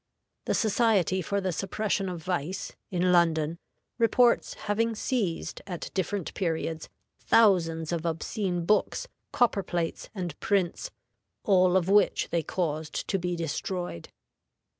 [0.45, 3.59] The Society for the Suppression of Vice, in London,
[3.99, 6.89] reports having seized, at different periods,
[7.19, 10.89] thousands of obscene books, copper plates, and prints,
[11.43, 14.09] all of which they caused to be destroyed.